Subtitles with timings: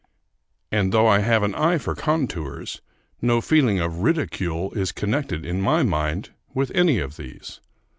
[0.71, 2.81] And though I have an eye for contours,
[3.21, 7.59] no feeling of ridicule is connected in my mind with any of these.